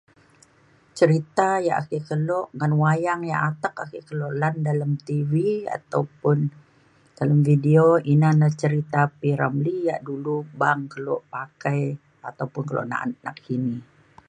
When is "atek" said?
3.89-4.03